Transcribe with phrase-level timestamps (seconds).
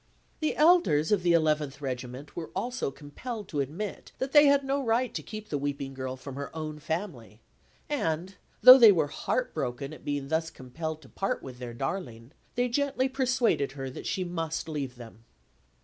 [0.39, 4.83] The elders of the Eleventh Regiment were also compelled to admit that they had no
[4.83, 7.39] right to keep the weeping girl from her own family;
[7.87, 8.33] and,
[8.63, 12.67] though they were heart broken at being thus compelled to part with their darling, they
[12.67, 15.23] gently persuaded her that she must leave them.